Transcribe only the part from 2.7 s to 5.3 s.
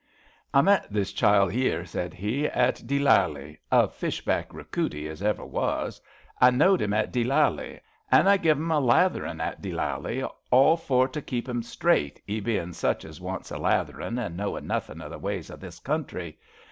Deelally— a fish back recruity as